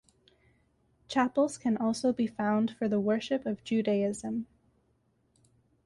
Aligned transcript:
Chapels 1.07 1.59
can 1.59 1.77
also 1.77 2.11
be 2.11 2.25
found 2.25 2.71
for 2.71 2.87
the 2.87 2.99
worship 2.99 3.45
of 3.45 3.63
Judaism. 3.63 4.47